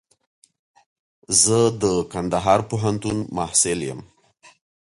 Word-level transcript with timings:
زه 1.43 1.59
د 1.81 1.83
کندهار 2.13 2.59
پوهنتون 2.69 3.17
محصل 3.35 3.79
يم. 3.89 3.99